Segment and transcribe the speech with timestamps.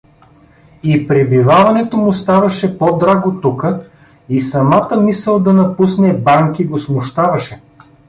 [0.83, 3.83] И пребиваването му ставаше по-драго тука
[4.29, 7.61] и самата мисъл да напусне Банки го смущаваше.